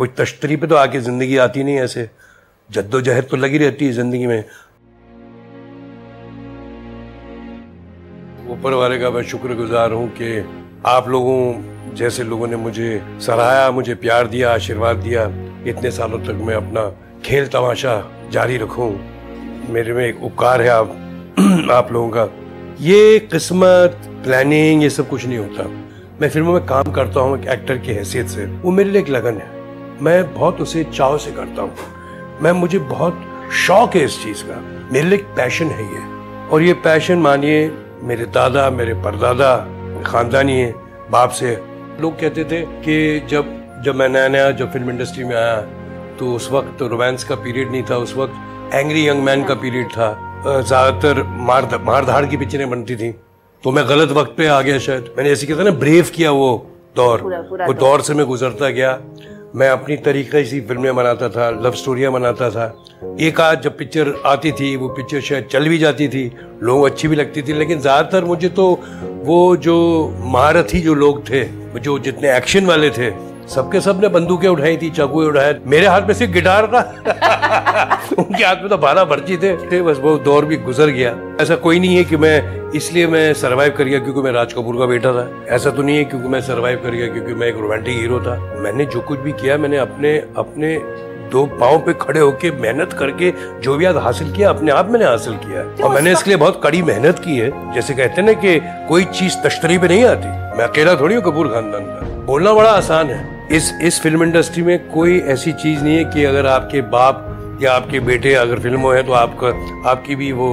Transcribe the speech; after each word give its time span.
कोई 0.00 0.08
तश्तरी 0.08 0.56
पे 0.56 0.66
तो 0.66 0.76
आके 0.76 1.00
ज़िंदगी 1.00 1.36
आती 1.36 1.62
नहीं 1.64 1.78
ऐसे। 1.78 2.08
जद्दोजहद 2.70 3.24
तो 3.24 3.36
लगी 3.36 3.58
रहती 3.58 3.86
है 3.86 3.92
ज़िंदगी 3.92 4.26
में। 4.26 4.44
ऊपर 8.50 8.74
वाले 8.74 8.98
का 8.98 9.10
मैं 9.10 9.22
शुक्रगुजार 9.22 9.92
हूँ 9.92 10.08
कि 10.08 10.38
आप 10.86 11.08
लोगों 11.08 11.94
जैसे 11.94 12.24
लोगों 12.24 12.46
ने 12.46 12.56
मुझे 12.56 13.02
सराहाया 13.20 13.70
मुझे 13.70 13.94
प्यार 13.94 14.26
दिया, 14.26 14.54
आशीर्वाद 14.54 14.96
दिया। 14.96 15.26
इतने 15.66 15.90
सालों 15.90 16.18
तक 16.18 16.40
मैं 16.46 16.54
अपना 16.54 16.88
खेल 17.24 17.48
तमाशा 17.48 17.94
जारी 18.32 18.56
रखूँ। 18.56 18.90
मेरे 19.68 19.92
में 19.92 20.04
एक 20.06 20.24
उपकार 20.24 20.62
है 20.62 20.68
आप 20.68 20.96
आप 21.70 21.92
लोगों 21.92 22.10
का। 22.10 22.28
ये 22.80 23.18
किस्मत 23.18 24.02
प्लानिंग 24.24 24.82
ये 24.82 24.90
सब 24.90 25.08
कुछ 25.08 25.26
नहीं 25.26 25.38
होता। 25.38 25.68
मैं 26.20 26.28
फ़िल्मों 26.28 26.52
में 26.52 26.66
काम 26.66 26.92
करता 26.92 27.20
हूँ 27.20 27.38
एक 27.38 27.48
एक्टर 27.48 27.78
की 27.78 27.92
हैसियत 27.92 28.28
से। 28.28 28.46
वो 28.46 28.70
मेरे 28.70 28.90
लिए 28.90 29.02
एक 29.02 29.08
लगन 29.08 29.36
है। 29.36 29.59
मैं 30.02 30.34
बहुत 30.34 30.60
उसे 30.60 30.84
चाव 30.86 31.16
से 31.18 31.32
करता 31.32 31.62
हूँ। 31.62 31.72
मैं 32.42 32.52
मुझे 32.54 32.78
बहुत 32.78 33.20
शौक 33.56 33.94
है 33.96 34.04
इस 34.04 34.22
चीज़ 34.22 34.42
का। 34.44 34.60
मेरे 34.92 35.08
लिए 35.08 35.18
पैशन 35.36 35.66
है 35.68 35.84
ये। 35.84 36.02
और 36.48 36.62
ये 36.62 36.72
पैशन 36.84 37.18
मानिए 37.18 37.70
मेरे 38.02 38.24
दादा 38.34 38.68
मेरे 38.70 38.94
परदादा 39.02 39.56
खानदानी 40.06 40.60
है 40.60 40.72
बाप 41.10 41.30
से। 41.30 41.50
लोग 42.00 42.18
कहते 42.20 42.44
थे 42.44 42.60
कि 42.82 43.26
जब 43.30 43.58
जब 43.84 43.94
मैं 43.96 44.08
नया 44.08 44.28
नया 44.28 44.50
जब 44.52 44.72
फ़िल्म 44.72 44.90
इंडस्ट्री 44.90 45.24
में 45.24 45.34
आया 45.36 45.60
तो 46.18 46.32
उस 46.34 46.50
वक्त 46.52 46.76
तो 46.78 46.86
रोमांस 46.88 47.24
का 47.24 47.34
पीरियड 47.36 47.70
नहीं 47.70 47.82
था 47.90 47.96
उस 47.98 48.14
वक्त 48.16 48.74
एंग्री 48.74 49.06
यंग 49.08 49.22
मैन 49.24 49.44
का 49.44 49.54
पीरियड 49.56 49.86
था। 49.88 50.08
ज़्यादातर 50.42 51.22
मार 51.42 51.68
मार 51.84 52.04
धाड़ 52.04 52.24
की 52.26 52.36
पिक्चरें 52.36 52.68
बनती 52.70 52.96
थी। 52.96 53.10
तो 53.64 53.72
मैं 53.72 53.88
गलत 53.88 54.10
वक्त 54.16 54.34
पे 54.36 54.46
आ 54.46 54.60
गया 54.60 54.78
शायद। 54.80 55.14
मैंने 55.16 55.30
ऐसे 55.30 55.46
कहता 55.46 55.62
ना 55.62 55.70
ब्रेव 55.78 56.10
किया 56.14 56.30
वो 56.32 56.50
दौर। 56.96 57.20
पूरा, 57.20 57.40
पूरा 57.40 57.66
वो 57.66 57.72
दौर 57.74 58.00
से 58.00 58.14
मैं 58.14 58.26
गुजरता 58.26 58.68
गया। 58.70 58.92
मैं 59.56 59.68
अपनी 59.68 59.96
तरीके 59.96 60.44
से 60.44 60.60
फ़िल्में 60.60 60.94
बनाता 60.96 61.28
था 61.28 61.48
लव 61.62 61.72
स्टोरियाँ 61.72 62.12
बनाता 62.12 62.50
था। 62.50 62.66
एक 63.20 63.40
आध 63.40 63.60
जब 63.62 63.76
पिक्चर 63.78 64.12
आती 64.26 64.52
थी 64.52 64.74
वो 64.76 64.88
पिक्चर 64.88 65.20
शायद 65.20 65.48
चल 65.52 65.68
भी 65.68 65.78
जाती 65.78 66.08
थी 66.08 66.24
लोग 66.62 66.84
अच्छी 66.86 67.08
भी 67.08 67.16
लगती 67.16 67.42
थी 67.42 67.52
लेकिन 67.52 67.80
ज़्यादातर 67.80 68.24
मुझे 68.24 68.48
तो 68.48 68.68
वो 69.24 69.56
जो 69.56 69.76
महारथी 70.24 70.80
जो 70.80 70.94
लोग 70.94 71.28
थे 71.30 71.44
जो 71.80 71.98
जितने 71.98 72.36
एक्शन 72.36 72.66
वाले 72.66 72.90
थे 72.90 73.10
सबके 73.48 73.80
सबने 73.80 74.08
बंदूकें 74.08 74.48
उठाई 74.48 74.76
थी 74.76 74.90
चाकू 74.90 75.24
उठाए 75.28 75.60
मेरे 75.66 75.86
हाथ 75.86 76.02
में 76.02 76.14
सिर्फ़ 76.14 76.32
गिटार 76.32 76.66
था। 76.66 76.80
उनके 78.18 78.44
हाथ 78.44 78.56
में 78.56 78.68
तो 78.68 78.78
बारह 78.78 79.04
भर्ची 79.04 79.36
थे, 79.36 79.56
थे 79.66 79.82
बस 79.82 79.98
वो 79.98 80.16
दौर 80.20 80.44
भी 80.44 80.56
गुजर 80.58 80.90
गया। 80.90 81.16
ऐसा 81.40 81.56
कोई 81.56 81.80
नहीं 81.80 81.96
है 81.96 82.04
कि 82.04 82.16
मैं 82.16 82.59
इसलिए 82.74 83.06
मैं 83.06 83.32
सरवाइव 83.34 83.74
कर 83.78 83.84
गया 83.84 83.98
क्योंकि 83.98 84.20
मैं 84.20 84.32
राज 84.32 84.52
कपूर 84.52 84.76
का 84.78 84.86
बेटा 84.86 85.12
था। 85.12 85.28
ऐसा 85.48 85.70
तो 85.70 85.82
नहीं 85.82 85.96
है 85.96 86.04
क्योंकि 86.04 86.28
मैं 86.28 86.40
सरवाइव 86.40 86.80
कर 86.82 86.90
गया 86.90 87.06
क्योंकि 87.06 87.34
मैं 87.34 87.46
एक 87.46 87.56
रोमांटिक 87.56 87.98
हीरो 87.98 88.20
था। 88.20 88.36
मैंने 88.62 88.84
जो 88.84 89.00
कुछ 89.00 89.18
भी 89.18 89.32
किया 89.32 89.56
मैंने 89.58 89.76
अपने 89.76 90.16
अपने 90.36 90.76
दो 91.30 91.44
पाओ 91.60 91.78
पे 91.78 91.92
खड़े 91.94 92.20
होके 92.20 92.50
मेहनत 92.50 92.92
करके 92.92 93.32
जो 93.60 93.76
भी 93.76 93.84
आज 93.84 93.96
हासिल 93.96 94.32
किया 94.32 94.50
अपने 94.50 94.72
आप 94.72 94.90
मैंने 94.90 95.04
हासिल 95.04 95.34
किया। 95.36 95.62
तो 95.74 95.84
और 95.84 95.94
मैंने 95.94 96.12
इसके 96.12 96.30
लिए 96.30 96.36
बहुत 96.36 96.60
कड़ी 96.64 96.82
मेहनत 96.82 97.18
की 97.18 97.36
है। 97.38 97.50
जैसे 97.74 97.94
कहते 97.94 98.20
हैं 98.20 98.26
ना 98.26 98.32
कि 98.32 98.58
कोई 98.88 99.04
चीज़ 99.12 99.36
तश्तरी 99.44 99.78
पे 99.78 99.88
नहीं 99.88 100.04
आती। 100.04 100.28
मैं 100.58 100.64
अकेला 100.64 100.94
थोड़ी 100.94 101.14
हूँ 101.14 101.22
कपूर 101.22 101.48
खानदान 101.48 101.84
का। 101.84 102.24
बोलना 102.26 102.52
बड़ा 102.52 102.70
आसान 102.70 103.10
है। 103.10 103.48
इस 103.52 103.72
इस 103.82 104.00
फ़िल्म 104.00 104.22
इंडस्ट्री 104.22 104.62
में 104.62 104.78
कोई 104.88 105.18
ऐसी 105.28 105.52
चीज़ 105.52 105.82
नहीं 105.84 105.96
है 105.96 106.04
कि 106.04 106.24
अगर 106.24 106.46
आपके 106.46 106.80
बाप 106.90 107.58
या 107.62 107.72
आपके 107.72 108.00
बेटे 108.00 108.34
अगर 108.34 108.58
फ़िल्मों 108.58 108.94
है 108.96 109.02
तो 109.02 109.12
आपका 109.12 109.48
आपकी 109.90 110.14
भी 110.14 110.30
वो 110.32 110.50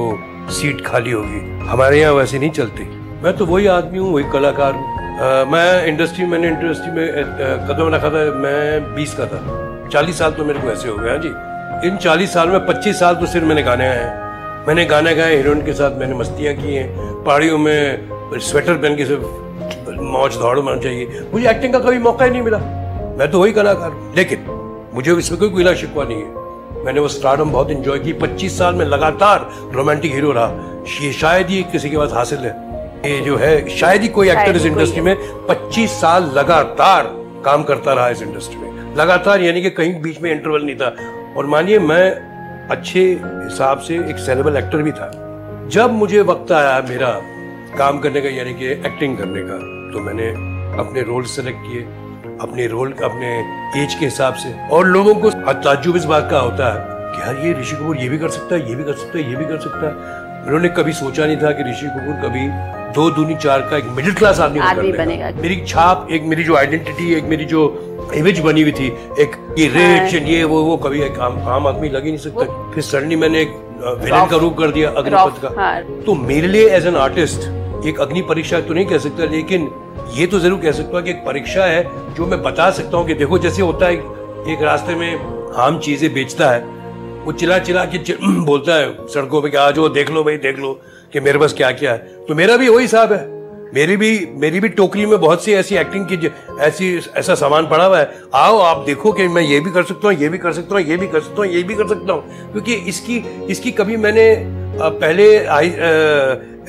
सीट 0.52 0.86
खाली 0.86 1.12
होगी। 1.12 1.40
हमारे 1.68 2.00
यहाँ 2.00 2.14
वैसे 2.14 2.40
नहीं 2.40 2.50
चलती। 2.52 2.84
मैं 3.24 3.36
तो 3.38 3.46
वही 3.46 3.68
आदमी 3.68 4.00
हूँ, 4.00 4.14
वही 4.14 4.24
कलाकार 4.34 4.74
हूँ। 4.74 4.96
मैं 5.52 5.86
इंडस्ट्री, 5.88 6.26
मैंने 6.26 6.48
इंडस्ट्री 6.48 6.92
में 6.92 7.08
कदम 7.68 7.94
रखा 7.96 8.10
था, 8.10 8.24
मैं 8.36 8.96
बीस 8.96 9.14
का 9.14 9.26
था। 9.26 9.90
चालीस 9.94 10.20
साल 10.20 10.32
तो 10.32 10.46
मेरे 10.46 10.60
को 10.60 10.72
ऐसे 10.72 10.90
हो 10.90 10.96
गया 10.96 11.14
हाँ 11.14 11.22
जी। 11.22 11.88
इन 11.88 11.98
चालीस 11.98 12.34
साल 12.34 12.50
में 12.50 12.66
पच्चीस 12.66 13.00
साल 13.00 13.16
तो 13.16 13.26
सिर्फ़ 13.26 13.46
मैंने 13.46 13.64
गाने 13.64 13.86
गाए 13.86 13.98
हैं। 13.98 14.66
मैंने 14.68 14.86
गाने 14.86 15.16
गाए, 15.16 15.36
हीरोइन 15.36 15.66
के 15.66 15.74
साथ 15.74 16.00
मैंने 16.00 16.16
मस्तियाँ 16.16 16.54
की 16.56 16.76
हैं। 16.76 17.24
पहाड़ियों 17.24 17.58
में 17.58 18.40
स्वेटर 18.40 18.74
पहन 18.74 18.96
के 18.98 19.06
सिर्फ़ 19.06 20.02
मौज 20.04 20.36
दौड़ 20.38 20.60
मारना 20.60 20.82
चाहिए। 20.82 21.28
मुझे 21.34 21.50
एक्टिंग 21.50 21.74
का 21.74 21.80
कभी 21.80 22.00
मौका 22.00 22.26
ही 22.26 22.32
नहीं 22.32 22.42
मिला। 22.42 22.58
मैं 23.20 23.30
तो 23.32 23.40
वही 23.42 23.52
कलाकार 23.52 23.92
लेकिन 24.18 24.46
मुझे 24.94 25.16
इसमें 25.16 25.40
कोई 25.40 25.50
गिला 25.50 25.74
शिकवा 25.74 26.04
नहीं 26.04 26.18
है। 26.18 26.46
मैंने 26.86 27.00
वो 27.00 27.08
स्टारडम 27.08 27.52
बहुत 27.52 27.72
इंजॉय 27.72 28.00
की। 28.00 28.14
25 28.14 28.58
साल 28.58 28.76
में 28.76 28.86
लगातार 28.86 29.50
रोमांटिक 29.74 30.14
हीरो 30.14 30.32
रहा। 30.32 30.84
ये 31.02 31.12
शायद 31.14 31.48
ही 31.48 31.62
किसी 31.64 31.90
के 31.90 31.98
पास 31.98 32.12
हासिल 32.14 32.40
है। 32.40 32.56
ये 33.06 33.20
जो 33.22 33.38
है 33.38 33.70
शायद 33.70 34.02
ही 34.02 34.08
कोई 34.08 34.30
एक्टर 34.30 34.56
इस 34.56 34.66
इंडस्ट्री 34.66 35.02
में 35.02 35.16
25 35.48 35.92
साल 35.92 36.32
लगातार 36.36 37.12
काम 37.46 37.64
करता 37.64 37.94
रहा 37.94 38.10
इस 38.10 38.22
इंडस्ट्री 38.22 38.58
में। 38.58 38.96
लगातार 38.96 39.42
यानी 39.42 39.62
कि 39.62 39.70
कहीं 39.70 40.02
बीच 40.02 40.22
में 40.22 40.32
इंटरवल 40.32 40.64
नहीं 40.64 40.76
था। 40.76 40.96
और 41.38 41.46
मानिए 41.46 41.80
मैं 41.80 42.10
अच्छे 42.70 43.02
हिसाब 43.22 43.80
से 43.80 43.96
एक 44.10 44.18
सेलेबल 44.18 44.58
एक्टर 44.58 44.78
भी 44.78 44.92
था। 44.92 45.12
जब 45.72 45.94
मुझे 45.94 46.22
वक्त 46.22 46.52
आया 46.52 46.82
मेरा 46.90 47.10
काम 47.78 48.00
करने 48.00 48.22
का 48.22 48.30
यानी 48.30 48.54
कि 48.54 48.68
एक्टिंग 48.68 49.18
करने 49.18 49.42
का 49.42 49.58
तो 49.94 50.00
मैंने 50.00 50.28
अपने 50.80 51.02
रोल 51.02 51.24
सेलेक्ट 51.26 51.60
किए। 51.62 51.86
अपने 52.42 52.68
रोल 52.68 52.92
अपने 53.04 53.30
एज 53.82 53.94
के 53.94 54.06
हिसाब 54.06 54.34
से। 54.36 54.54
और 54.70 54.88
लोगों 54.88 55.14
को 55.16 55.30
ताजुब 55.64 55.96
इस 55.98 56.06
बात 56.06 56.28
का 56.32 56.40
होता 56.40 56.74
है 56.74 56.96
कि 57.14 57.22
यार 57.22 57.46
ये 57.46 57.54
ऋषि 57.60 57.76
कपूर 57.76 57.98
ये 57.98 58.10
भी 58.10 58.18
कर 58.18 58.30
सकता 58.30 58.56
है 58.56 58.70
ये 58.70 58.76
भी 58.76 58.84
कर 58.84 58.94
सकता 58.94 59.18
है 59.18 59.30
ये 59.30 59.36
भी 59.36 59.46
कर 59.46 59.60
सकता 59.60 59.88
है। 59.88 60.26
उन्होंने 60.46 60.70
कभी 60.78 60.94
सोचा 60.94 61.26
नहीं 61.26 61.38
था 61.38 61.52
कि 61.52 61.64
ऋषि 61.70 61.88
कपूर 61.88 62.16
कभी 62.24 62.48
दो 62.96 63.10
दूनी 63.12 63.36
चार 63.36 63.62
का 63.70 63.78
एक 63.78 63.86
मिडिल 63.96 64.14
क्लास 64.14 64.40
आदमी 64.40 64.60
आदमी 64.62 64.92
बनेगा। 64.94 65.32
मेरी 65.42 65.56
छाप 65.68 66.08
एक 66.12 66.24
मेरी 66.26 66.44
जो 66.44 66.56
आइडेंटिटी 66.58 67.14
एक 67.14 67.24
मेरी 67.34 67.46
जो 67.46 67.64
इमेज 68.16 68.40
बनी 68.40 68.62
हुई 68.62 68.72
थी 68.72 68.88
एक 69.22 69.36
ये 69.60 69.68
रिच 69.68 70.14
हाँ। 70.14 70.22
ये 70.30 70.44
वो 70.44 70.62
वो 70.64 70.78
कभी 70.78 71.02
एक 71.04 71.20
आम, 71.20 71.40
आम 71.48 71.68
आदमी 71.68 71.90
लग 71.90 72.04
ही 72.06 72.12
नहीं 72.12 72.22
सकता। 72.22 72.72
फिर 72.74 72.84
सडनली 72.84 73.16
मैंने 73.16 73.42
एक 73.42 73.52
विलेन 74.04 74.26
का 74.28 74.38
रूप 74.38 74.58
कर 74.58 74.72
दिया 74.72 74.90
अग्निपथ 74.92 75.42
का। 75.42 75.82
तो 76.06 76.16
मेरे 76.22 76.48
लिए 76.48 76.70
एज 76.78 76.86
एन 76.88 76.96
आर्टिस्ट 76.98 77.86
एक 77.88 78.00
अग्नि 78.02 78.22
परीक्षा 78.30 78.60
तो 78.62 78.74
नहीं 78.74 78.86
कह 78.86 78.98
सकता 79.00 79.26
लेकिन 79.32 79.70
ये 80.14 80.26
तो 80.28 80.40
ज़रूर 80.40 80.60
कह 80.60 80.72
सकता 80.72 80.98
हूँ 80.98 81.04
कि 81.04 81.12
एक 81.12 81.24
परीक्षा 81.26 81.66
है 81.66 81.84
जो 82.16 82.26
मैं 82.26 82.42
बता 82.44 82.70
सकता 82.72 82.98
हूँ 82.98 83.08
कि 83.08 83.14
देखो, 83.14 83.38
जैसे 83.40 83.62
होता 83.62 83.86
है, 83.86 83.94
एक 84.48 84.62
रास्ते 84.62 84.96
में 84.96 85.54
आम 85.58 85.80
चीज़ें 85.80 86.14
बेचता 86.14 86.50
है, 86.52 86.60
वो 87.26 87.32
चिल्ला 87.32 87.58
चिल्ला 87.60 87.86
के 87.86 87.98
बोलता 88.46 88.76
है 88.76 89.08
सड़कों 89.08 89.42
पे 89.42 89.50
कि 89.50 89.58
आ 89.58 89.70
जाओ 89.72 89.90
देख 89.90 90.10
लो 90.12 90.24
भाई, 90.24 90.38
देख 90.38 90.60
लो 90.60 90.74
कि 91.14 91.20
मेरे 91.20 91.40
पास 91.40 91.54
क्या 91.54 91.72
क्या 91.72 91.92
है। 91.92 92.26
तो 92.28 92.36
मेरा 92.36 92.58
भी 92.58 92.70
वही 92.70 92.82
हिसाब 92.82 93.14
है। 93.14 93.26
मेरी 93.74 93.96
भी 93.98 94.10
मेरी 94.36 94.60
भी 94.60 94.70
टोकरी 94.70 95.06
में 95.06 95.20
बहुत 95.20 95.44
सी 95.44 95.54
ऐसी 95.54 95.76
एक्टिंग 95.76 96.06
की 96.08 96.30
ऐसी, 96.62 96.96
ऐसा 97.18 97.36
सामान 97.36 97.68
पड़ा 97.68 97.86
हुआ 97.86 98.00
है। 98.00 98.22
आओ, 98.36 98.58
आप 98.60 98.86
देखो 98.86 99.12
कि 99.12 99.28
मैं 99.28 99.42
ये 99.42 99.60
भी 99.60 99.72
कर 99.72 99.84
सकता 99.84 100.08
हूँ, 100.08 100.16
ये 100.18 100.30
भी 100.30 100.38
कर 100.38 100.54
सकता 100.54 100.76
हूँ, 100.76 100.84
ये 100.84 100.98
भी 100.98 101.08
कर 101.08 101.20
सकता 101.20 101.42
हूँ, 101.42 101.52
ये 101.52 101.64
भी 101.64 101.76
कर 101.76 101.88
सकता 101.88 102.14
हूँ। 102.14 102.52
क्योंकि 102.52 102.74
इसकी 102.90 103.18
इसकी 103.50 103.72
कभी 103.72 103.98
मैंने 103.98 104.34
पहले 104.80 105.36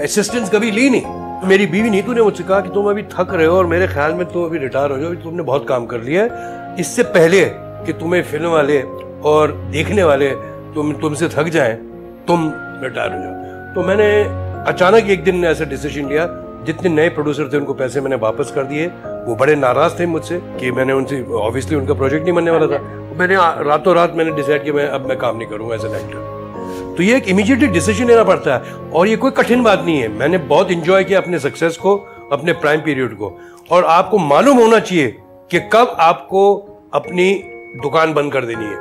असिस्टेंस 0.04 0.50
कभी 0.50 0.70
ली 0.70 0.90
नहीं। 0.90 1.26
मेरी 1.44 1.66
बीवी 1.66 1.90
नीतू 1.90 2.12
ने 2.12 2.22
मुझसे 2.22 2.44
कहा 2.44 2.60
कि 2.60 2.68
तुम 2.68 2.88
अभी 2.90 3.02
थक 3.02 3.32
रहे 3.32 3.46
हो 3.46 3.56
और 3.56 3.66
मेरे 3.66 3.86
ख्याल 3.86 4.14
में 4.14 4.24
तुम 4.26 4.44
अभी 4.44 4.58
रिटायर 4.58 4.90
हो 4.90 4.96
जाओ 4.98 5.12
तुमने 5.14 5.42
बहुत 5.42 5.66
काम 5.68 5.86
कर 5.86 6.00
लिया 6.00 6.22
है। 6.22 6.74
इससे 6.80 7.02
पहले 7.14 7.44
कि 7.86 7.92
तुम्हें 7.92 8.22
फ़िल्म 8.22 8.48
वाले 8.48 8.80
और 9.24 9.52
देखने 9.72 10.04
वाले 10.04 10.28
तुम, 10.74 10.92
तुमसे 10.92 11.28
थक 11.28 11.48
जाए, 11.48 11.74
तुम 12.28 12.50
रिटायर 12.82 13.12
हो 13.12 13.18
जाओ। 13.18 13.74
तो 13.74 13.86
मैंने 13.88 14.08
अचानक 14.70 15.10
एक 15.10 15.24
दिन 15.24 15.44
ऐसा 15.44 15.64
डिसीज़न 15.64 16.08
लिया, 16.08 16.26
जितने 16.66 16.90
नए 16.90 17.08
प्रोड्यूसर 17.08 17.52
थे 17.52 17.56
उनको 17.56 17.74
पैसे 17.74 18.00
मैंने 18.00 18.16
वापस 18.16 18.50
कर 18.54 18.64
दिए। 18.64 18.86
वो 19.26 19.36
बड़े 19.36 19.54
नाराज़ 19.56 19.98
थे 20.00 20.06
मुझसे 20.06 20.40
कि 20.60 20.70
मैंने 20.70 20.92
उनसे 20.92 21.22
ऑब्वियसली 21.36 21.76
उनका 21.76 21.94
प्रोजेक्ट 21.94 22.24
नहीं 22.24 22.34
बनने 22.34 22.50
वाला 22.50 22.66
था। 22.66 22.82
मैंने 23.18 23.36
रातों 23.68 23.94
रात 23.94 24.14
मैंने 24.16 24.32
डिसाइड 24.32 24.64
किया 24.64 24.74
मैं, 24.74 24.88
अब 24.88 25.08
मैं 25.08 25.18
काम 25.18 25.36
नहीं 25.36 25.48
करूँगा 25.48 25.74
एज 25.74 25.84
एन 25.84 25.94
एक्टर 25.94 26.36
तो 26.98 27.02
ये 27.02 27.16
एक 27.16 27.28
इमीजिएटली 27.28 27.66
डिसीज़न 27.66 28.06
लेना 28.06 28.22
पड़ता 28.24 28.54
है। 28.54 28.72
और 28.90 29.08
ये 29.08 29.16
कोई 29.16 29.30
कठिन 29.30 29.62
बात 29.62 29.82
नहीं 29.84 29.98
है। 29.98 30.08
मैंने 30.08 30.38
बहुत 30.38 30.70
इंजॉय 30.70 31.04
किया 31.04 31.20
अपने 31.20 31.38
सक्सेस 31.38 31.76
को 31.76 31.94
अपने 32.32 32.52
प्राइम 32.52 32.80
पीरियड 32.80 33.14
को। 33.14 33.38
और 33.70 33.84
आपको 33.84 34.18
मालूम 34.18 34.58
होना 34.58 34.78
चाहिए 34.78 35.14
कि 35.50 35.60
कब 35.72 35.96
आपको 36.00 36.42
अपनी 36.94 37.32
दुकान 37.82 38.14
बंद 38.14 38.32
कर 38.32 38.44
देनी 38.44 38.64
है। 38.64 38.76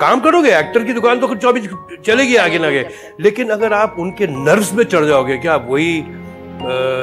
काम 0.00 0.20
करोगे? 0.20 0.50
एक्टर 0.50 0.84
की 0.84 0.92
दुकान 0.92 1.20
तो 1.20 1.34
चौबीस 1.34 1.68
चलेगी 2.06 2.36
आगे 2.36 2.58
ना 2.58 2.66
आगे। 2.66 2.86
लेकिन 3.20 3.50
अगर 3.50 3.72
आप 3.72 3.96
उनके 3.98 4.26
नर्व्स 4.26 4.72
में 4.74 4.84
चढ़ 4.84 5.04
जाओगे 5.04 5.36
क्या 5.36 5.54
आप 5.54 5.66
वही 5.70 5.92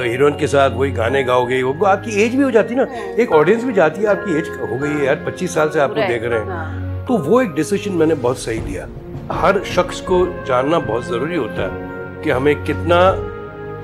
हीरोइन 0.10 0.38
के 0.38 0.48
साथ 0.48 0.70
वही 0.70 0.92
गाने 0.92 1.24
गाओगे 1.24 1.62
वो 1.64 1.86
आपकी 1.86 2.22
एज 2.24 2.36
भी 2.36 2.44
हो 2.44 2.52
जाती 2.52 2.76
है। 2.76 2.86
ना 2.86 3.22
एक 3.24 3.32
ऑडियंस 3.32 3.64
भी 3.64 3.74
जाती 3.74 4.02
है 4.02 4.08
आपकी 4.08 4.38
एज 4.38 4.50
हो 4.62 4.78
गई 4.78 4.90
है 4.90 5.06
यार 5.06 5.24
पच्चीस 5.26 5.54
साल 5.56 5.70
से 5.70 5.80
आपको 5.80 6.08
देख 6.08 6.24
रहे 6.24 6.40
हैं। 6.40 6.48
हाँ। 6.48 7.06
तो 7.08 7.18
वो 7.20 7.42
एक 7.42 7.54
डिसीज़न 7.54 7.94
मैंने 7.94 8.16
बहुत 8.16 8.40
सही 8.40 8.60
लिया। 8.60 8.88
हर 9.32 9.62
शख्स 9.66 10.00
को 10.02 10.26
जानना 10.48 10.80
बहुत 10.80 11.06
ज़रूरी 11.06 11.36
होता 11.36 11.64
है 11.64 12.22
कि 12.24 12.30
हमें 12.30 12.64
कितना 12.64 12.98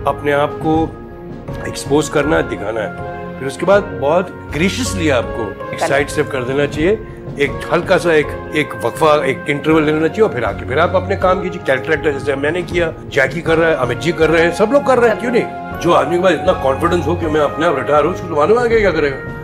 अपने 0.10 0.32
आप 0.32 0.58
को 0.66 0.74
एक्सपोज 1.68 2.10
करना 2.10 2.38
है, 2.38 2.50
दिखाना 2.50 2.82
है। 2.82 3.40
फिर 3.40 3.48
उसके 3.48 3.66
बाद 3.66 3.84
बहुत 4.02 4.32
ग्रेशियसली 4.54 5.10
आपको 5.10 5.78
साइड 5.88 6.08
स्टेप 6.08 6.30
कर 6.32 6.44
देना 6.44 6.66
चाहिए। 6.66 6.92
एक 7.40 7.52
हल्का 7.74 7.98
सा 7.98 8.14
एक 8.14 8.28
एक 8.56 8.74
वक्फा, 8.86 9.14
एक 9.26 9.46
इंटरवल 9.50 9.84
लेना 9.84 10.08
चाहिए 10.08 10.22
और 10.22 10.34
फिर 10.34 10.44
आके, 10.44 10.68
फिर 10.68 10.80
आप 10.80 10.96
अपने 10.96 11.16
काम 11.16 11.42
कीजिए। 11.42 11.62
कैरेक्टर 11.68 12.12
जैसे 12.12 12.36
मैंने 12.36 12.62
किया 12.64 12.94
जैकी 13.14 13.42
कर 13.42 13.58
रहा 13.58 13.70
है 13.70 13.76
अमित 13.78 14.00
जी 14.00 14.12
कर 14.12 14.30
रहे 14.30 14.44
हैं, 14.44 14.52
सब 14.56 14.70
लोग 14.74 14.86
कर 14.88 15.00
रहे 15.00 15.10
हैं, 15.10 15.20
क्यों 15.20 15.32
नहीं? 15.32 15.80
जो 15.80 15.92
आदमी 15.94 16.18
के 16.18 16.24
पास 16.24 16.34
इतना 16.34 16.54
कॉन्फिडेंस 16.64 17.06
हो 17.08 17.16
कि 17.16 17.26
मैं 17.28 17.42
अपने 17.42 17.66
आप 17.66 17.76
रिटायर 17.78 18.06
हूँ 18.06 18.14
उसको 18.14 18.28
तो 18.28 18.36
मालूम 18.36 18.60
आगे 18.60 18.80
क्या 18.80 18.92
करेगा? 18.92 19.37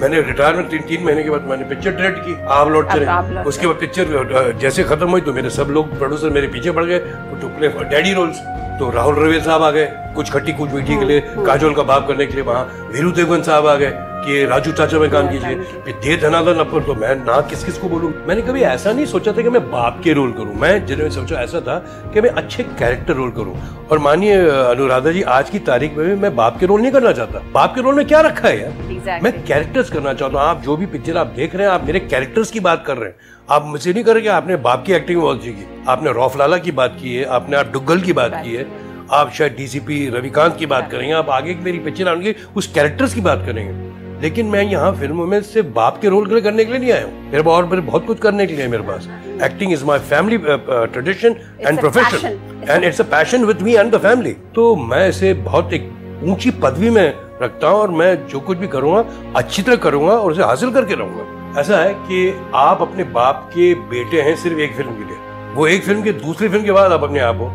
मैंने 0.00 0.20
रिटायरमेंट 0.22 0.70
तीन 0.70 0.82
तीन 0.88 1.04
महीने 1.04 1.22
के 1.22 1.30
बाद 1.30 1.44
मैंने 1.50 1.64
पिक्चर 1.68 1.90
डायरेक्ट 1.98 2.18
की 2.26 2.34
आप 2.56 2.68
लौट 2.70 2.90
चले 2.92 3.06
उसके 3.48 3.66
बाद 3.66 3.76
पिक्चर 3.80 4.52
जैसे 4.62 4.84
खत्म 4.90 5.08
हुई 5.10 5.20
तो 5.28 5.32
मेरे 5.32 5.50
सब 5.50 5.70
लोग 5.76 5.96
प्रोड्यूसर 5.98 6.30
मेरे 6.38 6.48
पीछे 6.56 6.70
पड़ 6.78 6.84
गए 6.84 6.98
टू 7.40 7.48
प्ले 7.58 7.68
डैडी 7.94 8.12
रोल्स 8.14 8.40
तो 8.80 8.90
राहुल 8.94 9.14
रवेल 9.24 9.40
साहब 9.42 9.62
आ 9.62 9.70
गए 9.76 9.86
कुछ 10.14 10.30
खट्टी 10.32 10.52
कुछ 10.58 10.72
मीठी 10.72 10.96
के 10.98 11.04
लिए 11.04 11.20
काजोल 11.46 11.74
का 11.74 11.82
बाप 11.92 12.06
करने 12.08 12.26
के 12.26 12.34
लिए 12.34 12.42
वहाँ 12.44 12.64
वीरू 12.92 13.10
देवगन 13.18 13.42
साहब 13.42 13.66
आ 13.66 13.74
गए। 13.82 13.90
कि 14.26 14.44
राजू 14.44 14.72
चाचा 14.72 14.98
में 14.98 15.10
काम 15.10 15.28
कीजिए। 15.28 15.54
फिर 15.54 15.94
दे 15.94 16.16
धनादन 16.16 16.54
अपर 16.54 16.82
तो 16.82 16.94
मैं 16.94 17.14
ना 17.16 17.40
किस 17.40 17.64
किस 17.64 17.78
को 17.78 17.88
बोलूँ? 17.88 18.12
मैंने 18.26 18.42
कभी 18.42 18.60
ऐसा 18.60 18.92
नहीं 18.92 19.06
सोचा 19.06 19.32
था 19.32 19.42
कि 19.42 19.48
मैं 19.48 19.70
बाप 19.70 20.00
के 20.04 20.12
रोल 20.12 20.32
करूँ। 20.32 20.54
मैं 20.54 20.86
जिन्होंने 20.86 21.14
सोचा 21.14 21.36
ऐसा 21.36 21.60
था 21.60 21.78
कि 22.14 22.20
मैं 22.20 22.30
अच्छे 22.30 22.62
कैरेक्टर 22.62 23.14
रोल 23.14 23.30
करूँ। 23.30 23.86
और 23.90 23.98
मानिए 23.98 24.36
अनुराधा 24.48 25.10
जी 25.10 25.22
आज 25.22 25.50
की 25.50 25.58
तारीख 25.58 25.96
में 25.96 26.06
भी 26.08 26.14
मैं 26.14 26.36
बाप 26.36 26.58
के 26.60 26.66
रोल 26.66 26.80
नहीं 26.80 26.92
करना 26.92 27.12
चाहता। 27.12 27.38
बाप 27.52 27.74
के 27.74 27.82
रोल 27.82 27.94
में 27.94 28.06
क्या 28.06 28.20
रखा 28.20 28.48
है 28.48 28.60
यार? 28.62 28.72
Exactly. 28.72 29.22
मैं 29.22 29.44
कैरेक्टर्स 29.44 29.90
करना 29.90 30.12
चाहता 30.12 30.40
हूँ। 30.40 30.48
आप 30.48 30.62
जो 30.62 30.76
भी 30.76 30.86
पिक्चर 30.86 31.16
आप 31.16 31.26
देख 31.26 31.54
रहे 31.54 31.66
हैं 31.66 31.72
आप 31.72 31.84
मेरे 31.84 32.00
कैरेक्टर्स 32.00 32.50
की 32.50 32.60
बात 32.60 32.84
कर 32.86 32.96
रहे 32.96 33.08
हैं। 33.08 33.16
आप 33.50 33.64
मुझे 33.64 33.92
नहीं 33.92 34.04
कर 34.04 34.14
रहे 34.14 34.28
आपने 34.28 34.56
बाप 34.56 34.84
की 34.86 34.92
एक्टिंग 34.92 35.20
बहुत 35.20 35.40
की। 35.44 35.84
आपने 35.88 36.12
रौफ 36.12 36.38
लाला 36.38 36.58
की 36.58 36.72
बात 36.72 36.96
की 37.02 37.16
है 37.16 37.24
आपने 37.24 37.56
आप 37.56 37.72
डुग्गल 37.72 38.00
की 38.00 38.12
बात 38.12 38.40
की 38.44 38.54
है। 38.54 38.66
आप 39.12 39.30
शायद 39.32 39.52
डीसीपी 39.52 40.08
रविकांत 40.08 40.56
की 40.56 40.66
बात 40.66 40.90
करेंगे 40.90 41.12
आप 41.14 41.28
आगे 41.30 41.54
मेरी 41.54 41.78
पिक्चर 41.78 42.08
आएँगे 42.08 42.34
उस 42.56 42.66
कैरेक्टर्स 42.66 43.14
की 43.14 43.20
बात 43.20 43.42
करेंगे। 43.46 43.85
लेकिन 44.22 44.46
मैं 44.46 44.62
यहाँ 44.62 44.92
फ़िल्मों 44.96 45.26
में 45.26 45.40
सिर्फ़ 45.42 45.66
बाप 45.74 45.98
के 46.02 46.08
रोल 46.08 46.40
करने 46.40 46.64
के 46.64 46.70
लिए 46.70 46.80
नहीं 46.80 46.92
आया 46.92 47.04
हूँ। 47.04 47.30
मेरे 47.32 47.50
और 47.50 47.66
मेरे 47.66 47.82
बहुत 47.82 48.06
कुछ 48.06 48.18
करने 48.20 48.46
के 48.46 48.56
लिए 48.56 48.68
मेरे 48.68 48.82
पास। 48.82 49.08
Acting 49.44 49.72
is 49.72 49.84
my 49.84 49.98
family 50.10 50.38
tradition 50.38 51.36
and 51.60 51.80
profession 51.80 52.26
and 52.68 52.84
it's 52.84 53.00
a 53.00 53.04
passion 53.10 53.44
with 53.44 53.62
me 53.62 53.74
and 53.74 53.94
the 53.94 53.98
family 54.02 54.32
तो 54.54 54.74
मैं 54.84 55.08
इसे 55.08 55.32
बहुत 55.44 55.72
एक 55.72 55.90
ऊँची 56.24 56.50
पदवी 56.62 56.90
में 56.90 57.06
रखता 57.42 57.68
हूँ 57.68 57.80
और 57.80 57.90
मैं 57.92 58.14
जो 58.28 58.40
कुछ 58.40 58.58
भी 58.58 58.68
करूँगा 58.68 59.04
अच्छी 59.36 59.62
तरह 59.62 59.76
करूँगा 59.78 60.12
और 60.12 60.32
उसे 60.32 60.42
हासिल 60.42 60.70
करके 60.72 60.94
रहूँगा। 60.94 61.60
ऐसा 61.60 61.78
है 61.78 61.92
कि 61.98 62.50
आप 62.54 62.82
अपने 62.82 63.04
बाप 63.12 63.48
के 63.54 63.74
बेटे 63.90 64.20
हैं 64.22 64.34
सिर्फ़ 64.36 64.58
एक 64.60 64.74
फ़िल्म 64.76 64.92
के 64.92 65.04
लिए। 65.04 65.54
वो 65.54 65.66
एक 65.66 65.84
फ़िल्म 65.84 66.02
के 66.02 66.12
दूसरी 66.14 66.48
फ़िल्म 66.48 66.64
के 66.64 66.72
बाद 66.72 66.92
आप 66.92 67.04
अपने 67.04 67.20
आप 67.20 67.36
हो। 67.40 67.48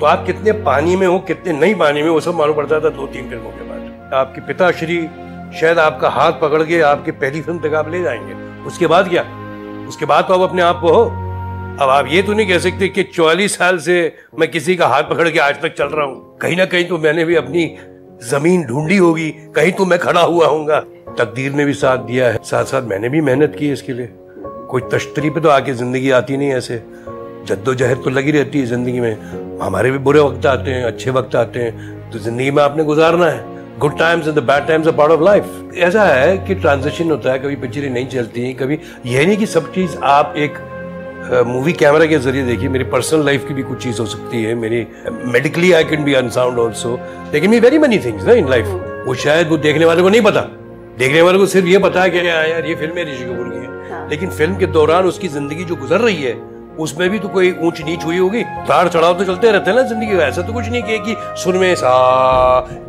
तो 0.00 0.06
आप 0.06 0.24
कितने 0.26 0.52
पानी 0.64 0.96
में 0.96 1.06
हो 1.06 1.18
कितने 1.28 1.52
नहीं 1.52 1.74
पानी 1.74 2.02
में 2.02 2.10
वो 2.10 2.20
सब 2.20 2.34
मालूम 2.34 2.56
पड़ता 2.56 2.80
था 2.80 2.88
दो 2.90 3.06
तीन 3.08 3.28
फ़िल्मों 3.28 3.50
के 3.50 3.68
बाद। 3.68 4.12
आपके 4.14 4.40
पिताश्री 4.46 4.98
शायद 5.52 5.78
आपका 5.78 6.08
हाथ 6.08 6.32
पकड़ 6.32 6.62
के 6.62 6.80
आपकी 6.80 7.10
पहली 7.12 7.40
फ़िल्म 7.40 7.58
तक 7.58 7.74
आप 7.74 7.90
ले 7.90 8.02
जाएँगे। 8.02 8.64
उसके 8.66 8.86
बाद 8.86 9.08
क्या? 9.08 9.22
उसके 9.88 10.06
बाद 10.06 10.24
तो 10.24 10.34
आप 10.34 10.48
अपने 10.48 10.62
आप 10.62 10.80
को 10.80 10.92
हो। 10.92 11.04
अब 11.80 11.90
आप 11.90 12.06
ये 12.08 12.22
तो 12.22 12.32
नहीं 12.32 12.46
कह 12.48 12.58
सकते 12.58 12.88
कि 12.88 13.02
चौवालीस 13.02 13.56
साल 13.58 13.78
से 13.78 13.96
मैं 14.38 14.50
किसी 14.50 14.76
का 14.76 14.86
हाथ 14.86 15.02
पकड़ 15.02 15.28
के 15.28 15.38
आज 15.38 15.60
तक 15.62 15.74
चल 15.74 15.86
रहा 15.86 16.06
हूँ। 16.06 16.38
कहीं 16.38 16.56
ना 16.56 16.64
कहीं 16.64 16.84
तो 16.84 16.98
मैंने 16.98 17.24
भी 17.24 17.34
अपनी 17.34 17.66
ज़मीन 18.24 18.64
ढूंढी 18.64 18.96
होगी। 18.96 19.30
कहीं 19.56 19.72
तो 19.72 19.84
मैं 19.84 19.98
खड़ा 19.98 20.20
हुआ 20.20 20.46
हूँगा 20.46 20.80
तकदीर 21.18 21.52
ने 21.52 21.64
भी 21.64 21.72
साथ 21.74 21.98
दिया 21.98 22.28
है। 22.28 22.38
साथ 22.44 22.64
साथ 22.64 22.82
मैंने 22.82 23.08
भी 23.08 23.20
मेहनत 23.20 23.56
की 23.58 23.66
है 23.66 23.72
इसके 23.72 23.92
लिए। 23.92 24.08
कोई 24.70 24.82
तश्तरी 24.92 25.30
पे 25.30 25.40
तो 25.40 25.48
आके 25.48 25.72
ज़िंदगी 25.72 26.10
आती 26.10 26.36
नहीं 26.36 26.52
ऐसे। 26.52 26.82
जद्दोजहद 27.46 28.02
तो 28.04 28.10
लगी 28.10 28.30
रहती 28.30 28.60
है 28.60 28.66
ज़िंदगी 28.66 29.00
में। 29.00 29.58
हमारे 29.62 29.90
भी 29.90 29.98
बुरे 29.98 30.20
वक्त 30.20 30.46
आते 30.46 30.70
हैं, 30.70 30.84
अच्छे 30.84 31.10
वक्त 31.10 31.36
आते 31.36 31.60
हैं। 31.60 32.10
तो 32.10 32.18
ज़िंदगी 32.18 32.50
में 32.50 32.62
आपने 32.62 32.84
गुजारना 32.84 33.26
है। 33.26 33.55
Good 33.78 33.98
times 33.98 34.28
and 34.28 34.36
the 34.36 34.42
bad 34.42 34.66
times 34.66 34.88
part 34.88 35.12
of 35.12 35.22
life 35.22 35.74
ऐसा 35.78 36.04
है 36.04 36.36
कि 36.38 36.54
ट्रांजिशन 36.54 37.10
होता 37.10 37.32
है 37.32 37.38
कभी 37.38 37.56
पिक्चरें 37.56 37.88
नहीं 37.90 38.06
चलती 38.06 38.42
हैं 38.42 38.54
कभी 38.56 38.78
यह 39.06 39.26
नहीं 39.26 39.36
कि 39.36 39.46
सब 39.46 39.72
चीज़ 39.72 39.96
आप 40.06 40.34
एक 40.36 40.58
मूवी 41.46 41.72
कैमरा 41.72 42.06
के 42.06 42.18
ज़रिए 42.18 42.42
देखिए 42.42 42.68
मेरी 42.68 42.84
पर्सनल 42.84 43.24
लाइफ 43.26 43.46
की 43.48 43.54
भी 43.54 43.62
कुछ 43.62 43.82
चीज़ 43.82 44.00
हो 44.00 44.06
सकती 44.06 44.42
है 44.42 44.54
मेरी 44.54 44.86
medically 45.26 45.72
I 45.72 45.84
can 45.84 46.04
be 46.04 46.14
unsound 46.14 46.58
also 46.58 46.98
लेकिन 47.32 47.50
मी 47.50 47.60
वेरी 47.60 47.78
मनी 47.78 47.98
थिंग्स 47.98 48.24
ना 48.24 48.32
इन 48.32 48.48
लाइफ 48.50 48.66
वो 49.06 49.14
शायद 49.14 49.48
वो 49.48 49.56
देखने 49.58 49.84
वाले 49.84 50.02
को 50.02 50.08
नहीं 50.08 50.22
पता। 50.22 50.40
देखने 50.98 51.22
वाले 51.22 51.38
को 51.38 51.46
सिर्फ़ 51.46 51.66
ये 51.66 51.78
पता 51.78 52.02
है 52.02 52.10
कि 52.10 52.26
यार 52.28 52.66
ये 52.66 52.74
फ़िल्म 52.74 52.98
है 52.98 53.04
ऋषि 53.04 53.24
कपूर 53.24 53.48
की 53.48 53.90
हाँ। 53.92 54.08
लेकिन 54.10 54.30
फ़िल्म 54.30 54.56
के 54.56 54.66
दौरान 54.66 55.04
उसकी 55.04 55.28
ज़िंदगी 55.28 55.64
जो 55.64 55.76
गुजर 55.76 56.00
रही 56.00 56.22
है 56.22 56.55
उसमें 56.78 57.08
भी 57.10 57.18
तो 57.18 57.28
कोई 57.28 57.50
ऊंच 57.60 57.80
नीच 57.82 58.04
हुई 58.04 58.18
होगी। 58.18 58.42
तार 58.68 58.88
चढ़ाव 58.88 59.18
तो 59.18 59.24
चलते 59.24 59.50
रहते 59.50 59.70
हैं 59.70 59.76
ना 59.76 59.82
ज़िंदगी 59.82 60.16
ऐसा 60.24 60.42
तो 60.42 60.52
कुछ 60.52 60.68
नहीं 60.68 60.82
किया 60.82 60.98
कि 60.98 61.16
सुन 61.42 61.56
में 61.56 61.74
सा। 61.74 61.90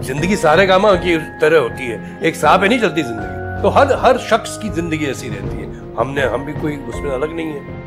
ज़िंदगी 0.01 0.35
सारे 0.35 0.67
कामा 0.67 0.93
की 0.97 1.17
तरह 1.41 1.59
होती 1.59 1.87
है। 1.87 2.19
एक 2.23 2.35
साह 2.35 2.57
पे 2.57 2.67
नहीं 2.67 2.79
चलती 2.79 3.03
ज़िंदगी। 3.03 3.61
तो 3.61 3.69
हर 3.69 3.93
हर 3.99 4.17
शख्स 4.21 4.57
की 4.57 4.69
ज़िंदगी 4.69 5.05
ऐसी 5.05 5.29
रहती 5.29 5.57
है। 5.57 5.95
हमने, 5.99 6.21
हम 6.23 6.45
भी 6.45 6.53
कोई, 6.53 6.75
उसमें 6.77 7.11
अलग 7.11 7.35
नहीं 7.35 7.47
है। 7.47 7.86